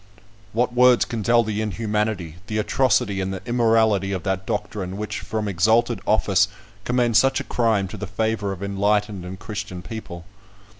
[0.51, 5.19] What words can tell the inhumanity, the atrocity, and the immorality of that doctrine which,
[5.19, 6.47] from exalted office,
[6.85, 10.25] commends such a crime to the favour of enlightened and Christian people?